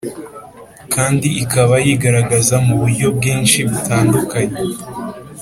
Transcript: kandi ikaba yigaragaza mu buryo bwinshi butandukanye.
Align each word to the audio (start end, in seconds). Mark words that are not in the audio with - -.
kandi 0.93 1.27
ikaba 1.43 1.75
yigaragaza 1.85 2.55
mu 2.65 2.73
buryo 2.81 3.07
bwinshi 3.17 3.59
butandukanye. 3.69 4.59